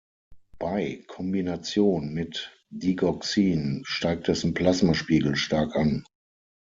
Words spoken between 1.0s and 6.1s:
Kombination mit Digoxin steigt dessen Plasmaspiegel stark an.